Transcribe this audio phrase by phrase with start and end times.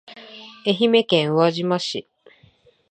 [0.65, 2.09] 愛媛県宇和島市